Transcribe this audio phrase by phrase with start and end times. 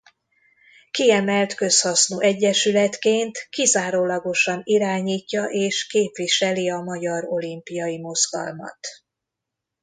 [0.91, 8.87] Kiemelt közhasznú egyesületként kizárólagosan irányítja és képviseli a magyar olimpiai mozgalmat.